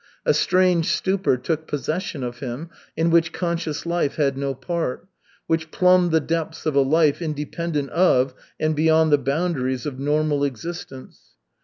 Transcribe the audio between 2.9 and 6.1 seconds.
in which conscious life had no part, which plumbed